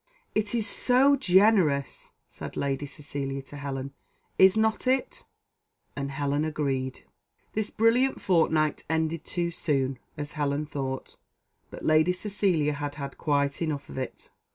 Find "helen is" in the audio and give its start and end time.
3.55-4.57